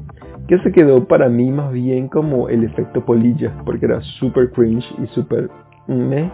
que 0.47 0.59
se 0.59 0.71
quedó 0.71 1.07
para 1.07 1.29
mí 1.29 1.49
más 1.49 1.71
bien 1.71 2.09
como 2.09 2.49
el 2.49 2.65
efecto 2.65 3.05
polilla, 3.05 3.53
porque 3.65 3.85
era 3.85 4.01
super 4.19 4.51
cringe 4.51 4.85
y 5.01 5.07
super 5.15 5.49
me. 5.87 6.29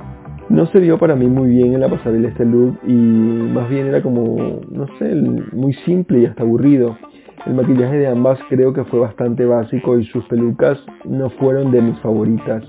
No 0.50 0.66
se 0.68 0.80
vio 0.80 0.98
para 0.98 1.16
mí 1.16 1.28
muy 1.28 1.50
bien 1.50 1.74
en 1.74 1.82
la 1.82 1.90
pasarela 1.90 2.30
este 2.30 2.46
look 2.46 2.78
y 2.86 2.94
más 2.94 3.70
bien 3.70 3.88
era 3.88 4.02
como, 4.02 4.62
no 4.70 4.88
sé, 5.00 5.14
muy 5.54 5.74
simple 5.86 6.20
y 6.20 6.26
hasta 6.26 6.44
aburrido. 6.44 6.98
El 7.46 7.54
maquillaje 7.54 7.98
de 7.98 8.08
ambas 8.08 8.40
creo 8.50 8.74
que 8.74 8.84
fue 8.86 9.00
bastante 9.00 9.46
básico 9.46 10.00
y 10.00 10.06
sus 10.06 10.26
pelucas 10.26 10.80
no 11.08 11.30
fueron 11.32 11.72
de 11.72 11.82
mis 11.82 12.00
favoritas. 12.00 12.64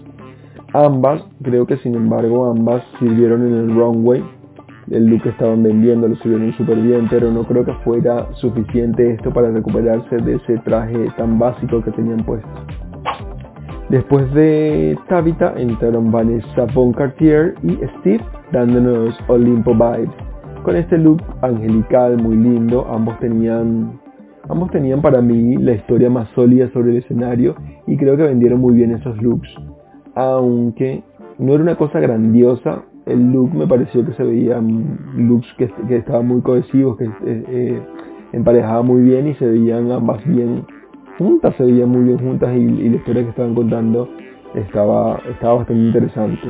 Ambas, 0.77 1.23
creo 1.43 1.67
que 1.67 1.79
sin 1.79 1.95
embargo 1.95 2.51
ambas 2.51 2.83
sirvieron 2.99 3.47
en 3.47 3.55
el 3.55 3.75
runway. 3.75 4.23
El 4.91 5.07
look 5.07 5.23
que 5.23 5.31
estaban 5.31 5.63
vendiendo 5.63 6.07
lo 6.07 6.17
sirvieron 6.17 6.53
súper 6.53 6.77
bien, 6.77 7.07
pero 7.09 7.33
no 7.33 7.45
creo 7.45 7.65
que 7.65 7.73
fuera 7.83 8.29
suficiente 8.35 9.13
esto 9.13 9.33
para 9.33 9.51
recuperarse 9.51 10.19
de 10.19 10.35
ese 10.35 10.59
traje 10.59 11.09
tan 11.17 11.39
básico 11.39 11.83
que 11.83 11.93
tenían 11.93 12.23
puesto. 12.27 12.47
Después 13.89 14.31
de 14.35 14.99
Tabitha 15.09 15.55
entraron 15.57 16.13
Vanessa 16.13 16.67
Von 16.75 16.93
Cartier 16.93 17.55
y 17.63 17.79
Steve 18.01 18.23
dándonos 18.53 19.19
Olimpo 19.29 19.73
vibes. 19.73 20.11
Con 20.63 20.77
este 20.77 20.99
look 20.99 21.23
angelical 21.41 22.23
muy 22.23 22.37
lindo, 22.37 22.87
ambos 22.91 23.19
tenían 23.21 23.99
ambos 24.51 24.71
tenían 24.73 25.01
para 25.01 25.23
mí 25.23 25.57
la 25.57 25.73
historia 25.73 26.11
más 26.11 26.29
sólida 26.35 26.69
sobre 26.75 26.91
el 26.91 26.99
escenario 26.99 27.57
y 27.87 27.97
creo 27.97 28.15
que 28.19 28.25
vendieron 28.25 28.61
muy 28.61 28.75
bien 28.75 28.91
esos 28.91 29.17
looks 29.23 29.49
aunque 30.17 31.05
no 31.39 31.53
era 31.53 31.63
una 31.63 31.77
cosa 31.77 32.01
grandiosa, 32.01 32.83
el 33.05 33.33
look 33.33 33.55
me 33.55 33.67
pareció 33.67 34.05
que 34.05 34.15
se 34.15 34.25
veían 34.25 34.99
looks 35.15 35.47
que, 35.59 35.71
estaban 35.95 36.27
muy 36.27 36.41
cohesivos, 36.41 36.97
que 36.97 37.05
eh, 37.05 37.81
eh, 38.33 38.83
muy 38.83 39.03
bien 39.03 39.29
y 39.29 39.35
se 39.35 39.47
veían 39.47 39.93
ambas 39.93 40.25
bien 40.27 40.65
juntas, 41.19 41.55
se 41.57 41.65
veían 41.65 41.91
muy 41.91 42.05
bien 42.05 42.19
juntas 42.19 42.57
y, 42.57 42.89
la 42.89 42.97
historia 42.97 43.23
que 43.25 43.29
estaban 43.29 43.55
contando 43.55 44.09
estaba, 44.55 45.21
estaba 45.31 45.57
bastante 45.57 45.83
interesante. 45.83 46.49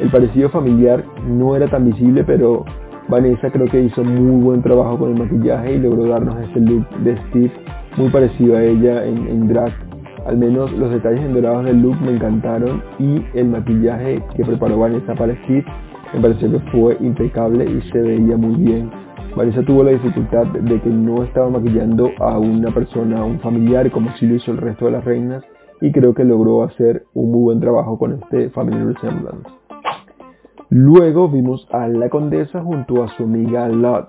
El 0.00 0.10
parecido 0.10 0.50
familiar 0.50 1.04
no 1.28 1.54
era 1.54 1.68
tan 1.68 1.84
visible, 1.84 2.24
pero 2.24 2.64
Vanessa 3.08 3.48
creo 3.50 3.66
que 3.68 3.80
hizo 3.80 4.02
muy 4.02 4.42
buen 4.42 4.60
trabajo 4.60 4.98
con 4.98 5.12
el 5.12 5.18
maquillaje 5.20 5.74
y 5.74 5.78
logró 5.78 6.08
darnos 6.08 6.36
este 6.42 6.60
look 6.60 6.88
de 7.04 7.16
Steve 7.28 7.52
muy 7.96 8.08
parecido 8.08 8.56
a 8.56 8.62
ella 8.62 9.04
en, 9.04 9.28
en 9.28 9.46
drag 9.46 9.72
al 10.24 10.38
menos 10.38 10.72
los 10.72 10.90
detalles 10.90 11.24
en 11.24 11.34
dorados 11.34 11.64
del 11.64 11.82
look 11.82 12.00
me 12.00 12.12
encantaron 12.12 12.82
y 12.98 13.22
el 13.34 13.48
maquillaje 13.48 14.22
que 14.36 14.44
preparó 14.44 14.78
Vanessa 14.78 15.14
para 15.14 15.34
Steve 15.44 15.64
me 16.14 16.20
pareció 16.20 16.50
que 16.50 16.60
fue 16.70 16.96
impecable 17.00 17.64
y 17.64 17.80
se 17.90 18.00
veía 18.00 18.36
muy 18.36 18.54
bien. 18.54 18.90
Vanessa 19.36 19.62
tuvo 19.62 19.82
la 19.82 19.90
dificultad 19.90 20.46
de 20.46 20.80
que 20.80 20.88
no 20.88 21.24
estaba 21.24 21.50
maquillando 21.50 22.10
a 22.20 22.38
una 22.38 22.72
persona, 22.72 23.18
a 23.20 23.24
un 23.24 23.40
familiar, 23.40 23.90
como 23.90 24.12
si 24.12 24.26
lo 24.26 24.36
hizo 24.36 24.52
el 24.52 24.58
resto 24.58 24.84
de 24.84 24.92
las 24.92 25.04
reinas, 25.04 25.42
y 25.80 25.90
creo 25.90 26.14
que 26.14 26.24
logró 26.24 26.62
hacer 26.62 27.04
un 27.14 27.32
muy 27.32 27.42
buen 27.42 27.60
trabajo 27.60 27.98
con 27.98 28.12
este 28.12 28.50
Family 28.50 28.92
Resemblance. 28.92 29.48
Luego 30.70 31.28
vimos 31.28 31.68
a 31.72 31.88
la 31.88 32.08
condesa 32.08 32.62
junto 32.62 33.02
a 33.02 33.08
su 33.16 33.24
amiga 33.24 33.68
Lot, 33.68 34.08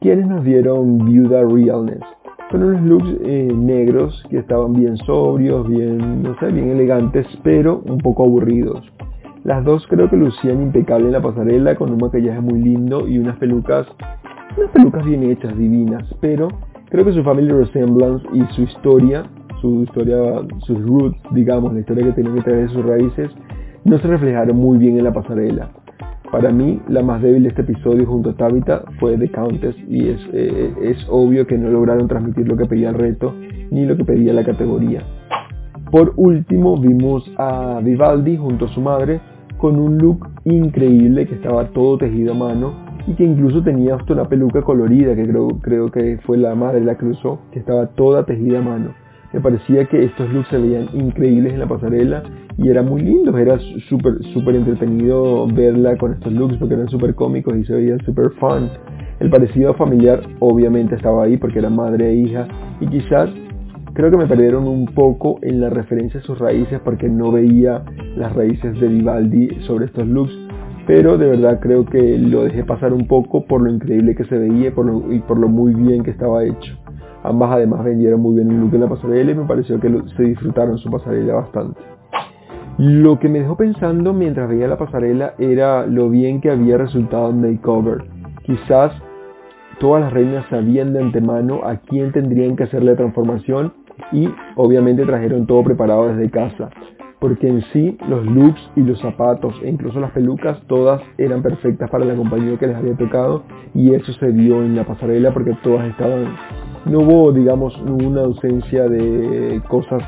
quienes 0.00 0.26
nos 0.26 0.44
dieron 0.44 1.04
Viuda 1.04 1.42
Realness, 1.42 2.04
con 2.50 2.62
unos 2.62 2.82
looks 2.82 3.08
eh, 3.24 3.52
negros 3.54 4.22
que 4.30 4.38
estaban 4.38 4.72
bien 4.72 4.96
sobrios, 4.98 5.68
bien, 5.68 6.22
no 6.22 6.38
sé, 6.38 6.46
bien 6.46 6.70
elegantes, 6.70 7.26
pero 7.42 7.82
un 7.86 7.98
poco 7.98 8.24
aburridos. 8.24 8.84
Las 9.44 9.64
dos 9.64 9.86
creo 9.88 10.08
que 10.08 10.16
lucían 10.16 10.62
impecable 10.62 11.06
en 11.06 11.12
la 11.12 11.22
pasarela 11.22 11.76
con 11.76 11.90
un 11.90 11.98
maquillaje 11.98 12.40
muy 12.40 12.60
lindo 12.60 13.06
y 13.06 13.18
unas 13.18 13.36
pelucas, 13.36 13.86
unas 14.56 14.70
pelucas 14.70 15.04
bien 15.04 15.22
hechas, 15.24 15.56
divinas, 15.56 16.02
pero 16.20 16.48
creo 16.88 17.04
que 17.04 17.12
su 17.12 17.22
family 17.22 17.52
resemblance 17.52 18.26
y 18.32 18.42
su 18.54 18.62
historia, 18.62 19.24
su 19.60 19.82
historia, 19.82 20.40
sus 20.60 20.80
roots, 20.86 21.18
digamos, 21.32 21.74
la 21.74 21.80
historia 21.80 22.06
que 22.06 22.12
tenían 22.12 22.36
que 22.36 22.42
traer 22.42 22.68
de 22.68 22.74
sus 22.74 22.84
raíces, 22.86 23.30
no 23.84 23.98
se 23.98 24.08
reflejaron 24.08 24.56
muy 24.56 24.78
bien 24.78 24.96
en 24.96 25.04
la 25.04 25.12
pasarela. 25.12 25.70
Para 26.30 26.50
mí, 26.50 26.80
la 26.88 27.02
más 27.02 27.22
débil 27.22 27.44
de 27.44 27.50
este 27.50 27.62
episodio 27.62 28.06
junto 28.06 28.30
a 28.30 28.32
Tabitha 28.34 28.82
fue 28.98 29.16
The 29.16 29.30
Countess 29.30 29.76
y 29.88 30.08
es, 30.08 30.20
eh, 30.32 30.72
es 30.82 31.06
obvio 31.08 31.46
que 31.46 31.56
no 31.56 31.70
lograron 31.70 32.08
transmitir 32.08 32.48
lo 32.48 32.56
que 32.56 32.66
pedía 32.66 32.90
el 32.90 32.96
reto 32.96 33.34
ni 33.70 33.84
lo 33.84 33.96
que 33.96 34.04
pedía 34.04 34.32
la 34.32 34.44
categoría. 34.44 35.02
Por 35.90 36.12
último, 36.16 36.76
vimos 36.76 37.30
a 37.36 37.80
Vivaldi 37.82 38.36
junto 38.36 38.64
a 38.64 38.68
su 38.68 38.80
madre 38.80 39.20
con 39.58 39.78
un 39.78 39.98
look 39.98 40.28
increíble 40.44 41.26
que 41.26 41.36
estaba 41.36 41.68
todo 41.68 41.98
tejido 41.98 42.32
a 42.32 42.36
mano 42.36 42.72
y 43.06 43.12
que 43.12 43.24
incluso 43.24 43.62
tenía 43.62 43.94
hasta 43.94 44.12
una 44.12 44.24
peluca 44.24 44.62
colorida 44.62 45.14
que 45.14 45.26
creo, 45.26 45.48
creo 45.60 45.90
que 45.90 46.18
fue 46.24 46.36
la 46.36 46.54
madre 46.54 46.80
la 46.80 46.96
que 46.96 47.06
usó, 47.06 47.38
que 47.52 47.60
estaba 47.60 47.86
toda 47.88 48.24
tejida 48.24 48.58
a 48.58 48.62
mano. 48.62 49.03
Me 49.34 49.40
parecía 49.40 49.84
que 49.86 50.04
estos 50.04 50.32
looks 50.32 50.46
se 50.46 50.58
veían 50.58 50.88
increíbles 50.92 51.54
en 51.54 51.58
la 51.58 51.66
pasarela 51.66 52.22
y 52.56 52.68
era 52.68 52.82
muy 52.82 53.02
lindo, 53.02 53.36
era 53.36 53.58
súper 53.88 54.22
súper 54.32 54.54
entretenido 54.54 55.48
verla 55.48 55.96
con 55.96 56.12
estos 56.12 56.32
looks 56.32 56.56
porque 56.56 56.74
eran 56.74 56.88
súper 56.88 57.16
cómicos 57.16 57.56
y 57.56 57.64
se 57.64 57.74
veía 57.74 57.98
súper 58.06 58.30
fun. 58.38 58.70
El 59.18 59.30
parecido 59.30 59.74
familiar 59.74 60.20
obviamente 60.38 60.94
estaba 60.94 61.24
ahí 61.24 61.36
porque 61.36 61.58
era 61.58 61.68
madre 61.68 62.10
e 62.10 62.14
hija 62.14 62.46
y 62.80 62.86
quizás 62.86 63.28
creo 63.92 64.08
que 64.12 64.18
me 64.18 64.28
perdieron 64.28 64.68
un 64.68 64.86
poco 64.86 65.40
en 65.42 65.60
la 65.60 65.68
referencia 65.68 66.20
a 66.20 66.22
sus 66.22 66.38
raíces 66.38 66.78
porque 66.84 67.08
no 67.08 67.32
veía 67.32 67.82
las 68.16 68.32
raíces 68.36 68.78
de 68.78 68.86
Vivaldi 68.86 69.48
sobre 69.66 69.86
estos 69.86 70.06
looks, 70.06 70.32
pero 70.86 71.18
de 71.18 71.26
verdad 71.26 71.58
creo 71.58 71.84
que 71.84 72.18
lo 72.18 72.44
dejé 72.44 72.62
pasar 72.62 72.92
un 72.92 73.08
poco 73.08 73.44
por 73.46 73.62
lo 73.62 73.72
increíble 73.72 74.14
que 74.14 74.26
se 74.26 74.38
veía 74.38 74.68
y 74.68 75.18
por 75.18 75.40
lo 75.40 75.48
muy 75.48 75.74
bien 75.74 76.04
que 76.04 76.12
estaba 76.12 76.44
hecho. 76.44 76.83
Ambas 77.24 77.52
además 77.52 77.82
vendieron 77.82 78.20
muy 78.20 78.34
bien 78.34 78.50
el 78.50 78.60
look 78.60 78.74
en 78.74 78.82
la 78.82 78.88
pasarela 78.88 79.32
y 79.32 79.34
me 79.34 79.44
pareció 79.44 79.80
que 79.80 79.90
se 80.14 80.22
disfrutaron 80.22 80.76
su 80.76 80.90
pasarela 80.90 81.34
bastante. 81.34 81.80
Lo 82.76 83.18
que 83.18 83.30
me 83.30 83.40
dejó 83.40 83.56
pensando 83.56 84.12
mientras 84.12 84.46
veía 84.48 84.68
la 84.68 84.76
pasarela 84.76 85.32
era 85.38 85.86
lo 85.86 86.10
bien 86.10 86.42
que 86.42 86.50
había 86.50 86.76
resultado 86.76 87.30
el 87.30 87.36
makeover. 87.36 88.04
Quizás 88.42 88.92
todas 89.80 90.02
las 90.02 90.12
reinas 90.12 90.44
sabían 90.50 90.92
de 90.92 91.00
antemano 91.00 91.60
a 91.64 91.76
quién 91.76 92.12
tendrían 92.12 92.56
que 92.56 92.64
hacer 92.64 92.82
la 92.82 92.94
transformación 92.94 93.72
y 94.12 94.28
obviamente 94.56 95.06
trajeron 95.06 95.46
todo 95.46 95.64
preparado 95.64 96.08
desde 96.08 96.30
casa. 96.30 96.68
Porque 97.20 97.48
en 97.48 97.62
sí 97.72 97.96
los 98.06 98.26
looks 98.26 98.60
y 98.76 98.82
los 98.82 99.00
zapatos 99.00 99.54
e 99.62 99.70
incluso 99.70 99.98
las 99.98 100.10
pelucas 100.10 100.60
todas 100.66 101.00
eran 101.16 101.42
perfectas 101.42 101.88
para 101.88 102.04
la 102.04 102.14
compañía 102.14 102.58
que 102.58 102.66
les 102.66 102.76
había 102.76 102.96
tocado 102.98 103.44
y 103.72 103.94
eso 103.94 104.12
se 104.12 104.26
vio 104.26 104.62
en 104.62 104.76
la 104.76 104.84
pasarela 104.84 105.32
porque 105.32 105.56
todas 105.62 105.88
estaban... 105.88 106.34
No 106.86 107.00
hubo 107.00 107.32
digamos 107.32 107.74
una 107.80 108.22
ausencia 108.22 108.88
de 108.88 109.62
cosas 109.68 110.02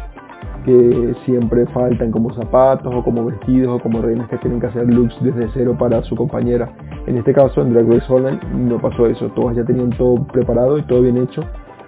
que 0.66 1.14
siempre 1.24 1.64
faltan 1.66 2.10
como 2.10 2.34
zapatos 2.34 2.92
o 2.92 3.02
como 3.04 3.24
vestidos 3.24 3.68
o 3.68 3.82
como 3.82 4.02
reinas 4.02 4.28
que 4.28 4.36
tienen 4.38 4.60
que 4.60 4.66
hacer 4.66 4.92
looks 4.92 5.16
desde 5.22 5.48
cero 5.54 5.76
para 5.78 6.02
su 6.02 6.16
compañera. 6.16 6.68
En 7.06 7.16
este 7.16 7.32
caso 7.32 7.62
en 7.62 7.72
Drag 7.72 7.88
Race 7.88 8.12
Holland 8.12 8.42
no 8.52 8.80
pasó 8.80 9.06
eso, 9.06 9.28
todas 9.28 9.56
ya 9.56 9.64
tenían 9.64 9.90
todo 9.90 10.26
preparado 10.26 10.76
y 10.76 10.82
todo 10.82 11.02
bien 11.02 11.18
hecho. 11.18 11.42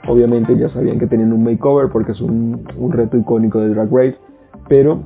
Obviamente 0.07 0.57
ya 0.57 0.69
sabían 0.69 0.99
que 1.01 1.09
tenían 1.09 1.33
un 1.33 1.43
makeover 1.43 1.91
porque 1.91 2.13
es 2.13 2.21
un, 2.21 2.65
reto 2.91 3.17
icónico 3.19 3.61
de 3.61 3.71
Drag 3.71 3.91
Race, 3.93 4.17
pero 4.69 5.01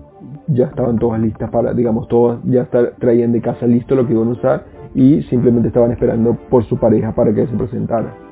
ya 0.48 0.66
estaban 0.66 0.98
todas 0.98 1.20
listas 1.20 1.50
para, 1.50 1.72
digamos, 1.72 2.08
todas 2.08 2.40
ya 2.44 2.68
traían 2.98 3.32
de 3.32 3.40
casa 3.40 3.66
listo 3.66 3.94
lo 3.94 4.06
que 4.06 4.12
iban 4.12 4.28
a 4.28 4.32
usar 4.32 4.64
y 4.94 5.22
simplemente 5.22 5.68
estaban 5.68 5.92
esperando 5.92 6.36
por 6.50 6.64
su 6.64 6.76
pareja 6.76 7.12
para 7.14 7.32
que 7.32 7.46
se 7.46 7.56
presentara. 7.56 8.31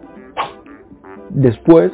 Después 1.31 1.93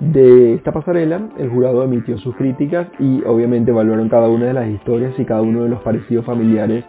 de 0.00 0.54
esta 0.54 0.72
pasarela, 0.72 1.28
el 1.38 1.48
jurado 1.48 1.82
emitió 1.82 2.18
sus 2.18 2.34
críticas 2.36 2.88
y 2.98 3.22
obviamente 3.24 3.70
evaluaron 3.70 4.08
cada 4.08 4.28
una 4.28 4.46
de 4.46 4.52
las 4.52 4.68
historias 4.68 5.18
y 5.18 5.24
cada 5.24 5.42
uno 5.42 5.64
de 5.64 5.68
los 5.68 5.80
parecidos 5.80 6.24
familiares 6.24 6.84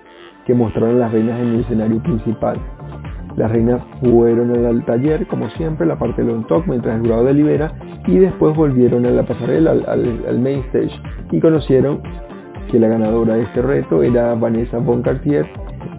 que 0.45 0.53
mostraron 0.53 0.99
las 0.99 1.11
reinas 1.11 1.39
en 1.39 1.47
el 1.49 1.59
escenario 1.61 2.01
principal. 2.01 2.57
Las 3.35 3.51
reinas 3.51 3.81
fueron 4.01 4.65
al 4.65 4.83
taller, 4.85 5.27
como 5.27 5.49
siempre, 5.51 5.85
la 5.85 5.97
parte 5.97 6.23
de 6.23 6.33
on 6.33 6.45
talk, 6.47 6.65
mientras 6.67 6.95
el 6.95 7.01
jurado 7.01 7.23
delibera, 7.25 7.71
y 8.07 8.17
después 8.17 8.55
volvieron 8.55 9.05
a 9.05 9.11
la 9.11 9.23
pasarela, 9.23 9.71
al, 9.71 10.39
main 10.39 10.59
stage 10.69 10.91
y 11.31 11.39
conocieron 11.39 12.01
que 12.71 12.79
la 12.79 12.87
ganadora 12.87 13.35
de 13.35 13.43
este 13.43 13.61
reto 13.61 14.03
era 14.03 14.33
Vanessa 14.35 14.79
Von 14.79 15.03
Cartier 15.03 15.45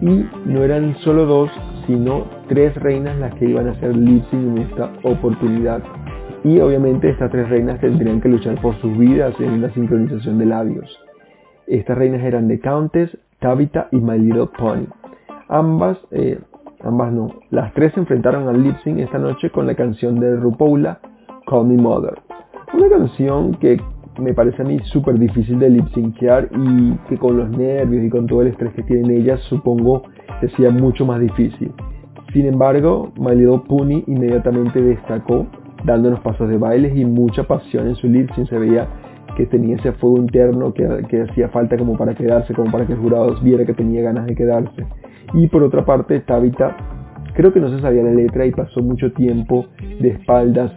y 0.01 0.25
no 0.45 0.63
eran 0.63 0.95
solo 0.99 1.25
dos, 1.25 1.49
sino 1.87 2.40
tres 2.51 2.75
reinas 2.75 3.17
las 3.17 3.33
que 3.35 3.45
iban 3.45 3.69
a 3.69 3.71
hacer 3.71 3.95
lip 3.95 4.25
en 4.33 4.57
esta 4.57 4.91
oportunidad. 5.03 5.81
Y 6.43 6.59
obviamente 6.59 7.09
estas 7.09 7.31
tres 7.31 7.47
reinas 7.49 7.79
tendrían 7.79 8.19
que 8.19 8.27
luchar 8.27 8.59
por 8.61 8.75
sus 8.81 8.97
vidas 8.97 9.33
en 9.39 9.53
una 9.53 9.69
sincronización 9.73 10.37
de 10.37 10.47
labios. 10.47 10.99
Estas 11.65 11.97
reinas 11.97 12.21
eran 12.21 12.49
The 12.49 12.59
Countess, 12.59 13.17
Tabitha 13.39 13.87
y 13.93 14.01
My 14.01 14.19
Little. 14.19 14.49
Ambas, 15.47 15.97
eh, 16.11 16.39
ambas 16.83 17.13
no, 17.13 17.29
las 17.51 17.73
tres 17.73 17.93
se 17.93 18.01
enfrentaron 18.01 18.49
al 18.49 18.61
lip 18.61 18.75
esta 18.85 19.17
noche 19.17 19.49
con 19.49 19.65
la 19.65 19.75
canción 19.75 20.19
de 20.19 20.35
RuPaula, 20.35 20.99
Call 21.47 21.67
Me 21.67 21.81
Mother. 21.81 22.19
Una 22.73 22.89
canción 22.89 23.53
que 23.61 23.79
me 24.19 24.33
parece 24.33 24.61
a 24.61 24.65
mí 24.65 24.77
súper 24.91 25.17
difícil 25.17 25.57
de 25.57 25.69
lip 25.69 25.87
syncear 25.93 26.49
y 26.51 26.97
que 27.07 27.17
con 27.17 27.37
los 27.37 27.49
nervios 27.49 28.03
y 28.03 28.09
con 28.09 28.27
todo 28.27 28.41
el 28.41 28.49
estrés 28.49 28.73
que 28.73 28.83
tienen 28.83 29.09
ellas 29.09 29.39
supongo 29.47 30.03
que 30.41 30.49
sea 30.49 30.69
mucho 30.69 31.05
más 31.05 31.21
difícil. 31.21 31.71
Sin 32.33 32.45
embargo, 32.45 33.11
My 33.17 33.35
Little 33.35 34.03
inmediatamente 34.07 34.81
destacó 34.81 35.47
dándonos 35.83 36.21
pasos 36.21 36.47
de 36.47 36.57
bailes 36.57 36.95
y 36.95 37.03
mucha 37.03 37.43
pasión 37.43 37.87
en 37.87 37.95
su 37.95 38.07
lip 38.07 38.29
sync. 38.35 38.47
Se 38.47 38.57
veía 38.57 38.87
que 39.35 39.45
tenía 39.45 39.75
ese 39.75 39.91
fuego 39.93 40.17
interno 40.17 40.73
que, 40.73 41.21
hacía 41.29 41.49
falta 41.49 41.77
como 41.77 41.97
para 41.97 42.13
quedarse, 42.13 42.53
como 42.53 42.71
para 42.71 42.85
que 42.85 42.93
el 42.93 42.99
jurado 42.99 43.35
viera 43.41 43.65
que 43.65 43.73
tenía 43.73 44.01
ganas 44.01 44.25
de 44.25 44.35
quedarse. 44.35 44.85
Y 45.33 45.47
por 45.47 45.63
otra 45.63 45.85
parte, 45.85 46.19
Tabitha 46.21 46.75
creo 47.33 47.53
que 47.53 47.59
no 47.59 47.69
se 47.69 47.81
sabía 47.81 48.03
la 48.03 48.11
letra 48.11 48.45
y 48.45 48.51
pasó 48.51 48.81
mucho 48.81 49.11
tiempo 49.13 49.65
de 49.99 50.09
espaldas 50.09 50.71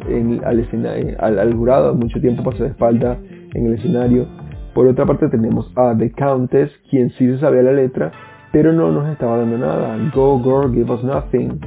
al, 0.45 1.39
al, 1.39 1.55
jurado, 1.55 1.95
mucho 1.95 2.21
tiempo 2.21 2.45
pasó 2.45 2.63
de 2.63 2.71
espalda 2.71 3.19
en 3.55 3.67
el 3.67 3.75
escenario. 3.75 4.27
Por 4.73 4.87
otra 4.89 5.07
parte 5.07 5.29
tenemos 5.29 5.73
a 5.77 5.97
The 5.97 6.11
Countess, 6.13 6.71
quien 6.91 7.11
sí 7.11 7.27
se 7.27 7.39
sabía 7.39 7.63
la 7.63 7.73
letra, 7.73 8.13
pero 8.55 8.73
no 8.73 8.93
nos 8.93 9.09
estaba 9.09 9.39
dando 9.39 9.59
nada. 9.59 9.99
Go 10.15 10.41
Girl, 10.41 10.73
give 10.73 10.89
us 10.89 11.03
nothing. 11.03 11.59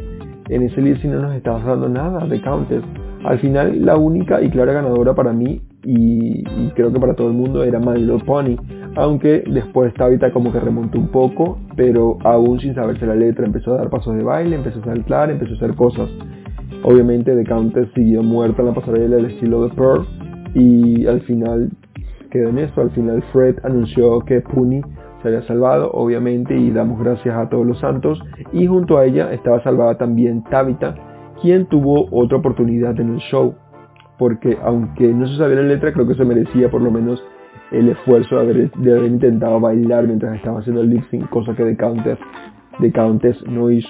En 0.47 0.63
ese 0.63 0.81
lip 0.81 1.03
no 1.03 1.21
nos 1.21 1.35
estaba 1.35 1.59
dando 1.59 1.89
nada, 1.89 2.25
The 2.29 2.41
Countess. 2.41 2.81
Al 3.25 3.39
final 3.39 3.85
la 3.85 3.97
única 3.97 4.41
y 4.41 4.49
clara 4.49 4.71
ganadora 4.71 5.13
para 5.13 5.33
mí 5.33 5.61
y, 5.83 6.43
creo 6.75 6.93
que 6.93 6.99
para 7.01 7.13
todo 7.13 7.27
el 7.27 7.33
mundo 7.33 7.65
era 7.65 7.79
My 7.79 7.99
Little 7.99 8.23
Pony, 8.25 8.55
aunque 8.95 9.43
después 9.51 9.93
Tabitha 9.95 10.31
como 10.31 10.53
que 10.53 10.61
remontó 10.61 10.97
un 10.97 11.09
poco, 11.09 11.59
pero 11.75 12.19
aún 12.23 12.61
sin 12.61 12.73
saberse 12.73 13.05
la 13.05 13.15
letra 13.15 13.45
empezó 13.45 13.73
a 13.73 13.79
dar 13.79 13.89
pasos 13.89 14.15
de 14.15 14.23
baile, 14.23 14.55
empezó 14.55 14.79
a 14.79 14.85
saltar, 14.85 15.29
empezó 15.29 15.55
a 15.55 15.57
hacer 15.57 15.75
cosas. 15.75 16.09
Obviamente 16.83 17.35
The 17.35 17.43
Countess 17.43 17.89
siguió 17.95 18.23
muerta 18.23 18.61
en 18.61 18.69
la 18.69 18.73
pasarela 18.73 19.17
del 19.17 19.25
estilo 19.25 19.67
de 19.67 19.75
Pearl 19.75 20.07
y 20.53 21.05
al 21.05 21.19
final 21.23 21.69
quedó 22.31 22.47
en 22.47 22.59
eso, 22.59 22.79
al 22.79 22.91
final 22.91 23.21
Fred 23.33 23.57
anunció 23.65 24.21
que 24.21 24.39
Pony 24.39 24.79
había 25.27 25.41
salvado, 25.43 25.91
obviamente, 25.91 26.55
y 26.55 26.71
damos 26.71 26.99
gracias 26.99 27.35
a 27.35 27.49
todos 27.49 27.65
los 27.65 27.79
santos, 27.79 28.21
y 28.51 28.67
junto 28.67 28.97
a 28.97 29.05
ella 29.05 29.31
estaba 29.33 29.61
salvada 29.63 29.97
también 29.97 30.43
Tabitha, 30.43 30.95
quien 31.41 31.67
tuvo 31.67 32.07
otra 32.11 32.37
oportunidad 32.37 32.99
en 32.99 33.13
el 33.13 33.19
show, 33.19 33.55
porque 34.17 34.57
aunque 34.63 35.07
no 35.13 35.27
se 35.27 35.37
sabía 35.37 35.57
la 35.57 35.63
letra, 35.63 35.93
creo 35.93 36.07
que 36.07 36.15
se 36.15 36.25
merecía 36.25 36.69
por 36.69 36.81
lo 36.81 36.91
menos 36.91 37.23
el 37.71 37.89
esfuerzo 37.89 38.35
de 38.35 38.41
haber, 38.41 38.71
de 38.71 38.91
haber 38.91 39.11
intentado 39.11 39.59
bailar 39.59 40.07
mientras 40.07 40.35
estaba 40.35 40.59
haciendo 40.59 40.81
el 40.81 40.89
lip 40.89 41.03
sync, 41.11 41.29
cosa 41.29 41.55
que 41.55 41.63
The 41.63 41.77
Countess, 41.77 42.19
The 42.79 42.91
Countess 42.91 43.43
no 43.47 43.69
hizo. 43.71 43.89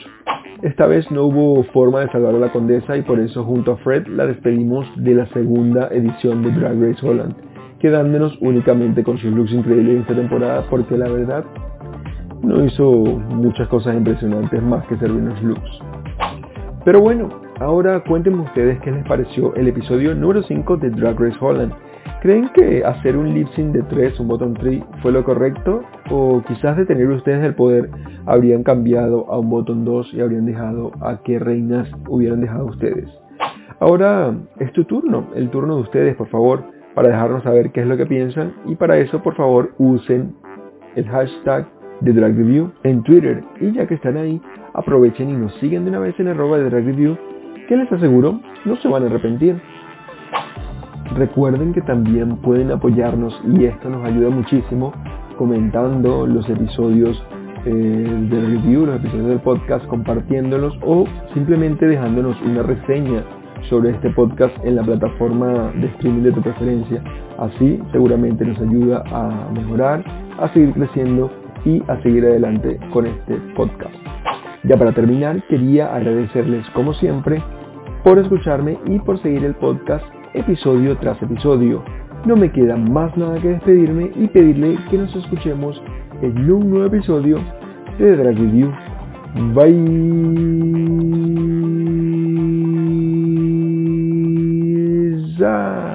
Esta 0.61 0.87
vez 0.87 1.09
no 1.11 1.25
hubo 1.25 1.63
forma 1.65 1.99
de 1.99 2.09
salvar 2.09 2.33
a 2.33 2.39
la 2.39 2.51
condesa 2.51 2.97
y 2.97 3.03
por 3.03 3.19
eso 3.19 3.43
junto 3.43 3.73
a 3.73 3.77
Fred 3.77 4.07
la 4.07 4.25
despedimos 4.25 4.87
de 4.95 5.13
la 5.13 5.27
segunda 5.27 5.87
edición 5.89 6.41
de 6.41 6.51
Drag 6.51 6.81
Race 6.81 7.07
Holland, 7.07 7.35
quedándonos 7.79 8.37
únicamente 8.41 9.03
con 9.03 9.17
sus 9.17 9.31
looks 9.31 9.51
increíbles 9.51 9.95
en 9.95 10.01
esta 10.01 10.15
temporada 10.15 10.65
porque 10.69 10.97
la 10.97 11.09
verdad 11.09 11.45
no 12.41 12.63
hizo 12.63 12.89
muchas 12.91 13.67
cosas 13.67 13.95
impresionantes 13.95 14.61
más 14.63 14.85
que 14.87 14.97
servirnos 14.97 15.41
looks. 15.43 15.79
Pero 16.85 17.01
bueno, 17.01 17.29
ahora 17.59 18.03
cuéntenme 18.03 18.43
ustedes 18.43 18.79
qué 18.79 18.91
les 18.91 19.05
pareció 19.05 19.53
el 19.55 19.67
episodio 19.67 20.15
número 20.15 20.41
5 20.43 20.77
de 20.77 20.89
Drag 20.91 21.19
Race 21.19 21.37
Holland. 21.39 21.73
¿Creen 22.21 22.49
que 22.53 22.83
hacer 22.83 23.15
un 23.15 23.33
lip 23.33 23.47
sync 23.55 23.73
de 23.73 23.83
3, 23.83 24.19
un 24.19 24.27
bottom 24.27 24.53
3, 24.53 24.83
fue 25.01 25.11
lo 25.11 25.23
correcto? 25.23 25.81
¿O 26.09 26.41
quizás 26.47 26.77
de 26.77 26.85
tener 26.85 27.07
ustedes 27.09 27.43
el 27.43 27.53
poder 27.53 27.89
habrían 28.25 28.63
cambiado 28.63 29.29
a 29.29 29.37
un 29.37 29.49
bottom 29.49 29.83
2 29.83 30.13
y 30.13 30.21
habrían 30.21 30.45
dejado 30.45 30.91
a 31.01 31.17
qué 31.23 31.37
reinas 31.37 31.87
hubieran 32.07 32.41
dejado 32.41 32.65
ustedes? 32.65 33.07
Ahora 33.79 34.33
es 34.59 34.71
tu 34.73 34.85
turno, 34.85 35.27
el 35.35 35.49
turno 35.49 35.75
de 35.75 35.81
ustedes, 35.81 36.15
por 36.15 36.27
favor, 36.27 36.63
para 36.97 37.09
dejarnos 37.09 37.43
saber 37.43 37.71
qué 37.73 37.81
es 37.81 37.87
lo 37.87 37.95
que 37.95 38.07
piensan 38.07 38.53
y 38.65 38.73
para 38.73 38.97
eso, 38.97 39.21
por 39.21 39.35
favor, 39.35 39.69
usen 39.77 40.33
el 40.95 41.07
hashtag 41.07 41.67
de 42.01 42.11
Drag 42.11 42.35
Review 42.35 42.71
en 42.81 43.03
Twitter. 43.03 43.43
Y 43.61 43.71
ya 43.73 43.85
que 43.85 43.93
están 43.93 44.17
ahí, 44.17 44.41
aprovechen 44.73 45.29
y 45.29 45.33
nos 45.33 45.53
siguen 45.57 45.83
de 45.83 45.91
una 45.91 45.99
vez 45.99 46.19
en 46.19 46.27
arroba 46.27 46.57
de 46.57 46.71
Drag 46.71 46.83
Review, 46.83 47.15
que 47.67 47.77
les 47.77 47.91
aseguro 47.91 48.41
no 48.65 48.75
se 48.77 48.87
van 48.87 49.03
a 49.03 49.05
arrepentir. 49.05 49.61
Recuerden 51.15 51.71
que 51.71 51.81
también 51.81 52.37
pueden 52.37 52.71
apoyarnos 52.71 53.39
y 53.45 53.65
esto 53.65 53.91
nos 53.91 54.03
ayuda 54.03 54.31
muchísimo 54.31 54.91
comentando 55.37 56.25
los 56.25 56.49
episodios 56.49 57.23
eh, 57.65 57.69
de 57.69 58.41
review, 58.41 58.87
los 58.87 58.95
episodios 58.95 59.27
del 59.27 59.39
podcast, 59.41 59.85
compartiéndolos 59.85 60.73
o 60.81 61.05
simplemente 61.35 61.85
dejándonos 61.85 62.41
una 62.41 62.63
reseña 62.63 63.23
sobre 63.69 63.91
este 63.91 64.09
podcast 64.11 64.55
en 64.63 64.75
la 64.75 64.83
plataforma 64.83 65.71
de 65.75 65.87
streaming 65.87 66.23
de 66.23 66.31
tu 66.31 66.41
preferencia. 66.41 67.01
Así 67.37 67.79
seguramente 67.91 68.45
nos 68.45 68.59
ayuda 68.59 69.03
a 69.11 69.51
mejorar, 69.51 70.03
a 70.39 70.47
seguir 70.53 70.73
creciendo 70.73 71.31
y 71.65 71.81
a 71.87 72.01
seguir 72.01 72.25
adelante 72.25 72.79
con 72.91 73.05
este 73.07 73.35
podcast. 73.55 73.95
Ya 74.63 74.77
para 74.77 74.91
terminar, 74.93 75.43
quería 75.47 75.95
agradecerles 75.95 76.67
como 76.71 76.93
siempre 76.93 77.41
por 78.03 78.19
escucharme 78.19 78.77
y 78.85 78.99
por 78.99 79.21
seguir 79.21 79.43
el 79.45 79.55
podcast 79.55 80.05
episodio 80.33 80.97
tras 80.97 81.21
episodio. 81.21 81.83
No 82.25 82.35
me 82.35 82.51
queda 82.51 82.75
más 82.75 83.15
nada 83.17 83.39
que 83.39 83.49
despedirme 83.49 84.11
y 84.15 84.27
pedirle 84.27 84.77
que 84.89 84.97
nos 84.97 85.15
escuchemos 85.15 85.81
en 86.21 86.51
un 86.51 86.69
nuevo 86.69 86.85
episodio 86.87 87.39
de 87.97 88.15
Drag 88.15 88.35
Review. 88.37 88.71
Bye. 89.53 89.77
Zah. 95.39 95.86